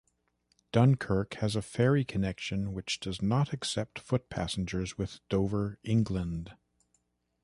[0.71, 6.55] Dunkirk has a ferry connection which does not accept foot passengers with Dover, England.